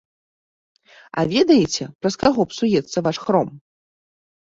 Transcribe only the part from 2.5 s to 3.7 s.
псуецца ваш хром?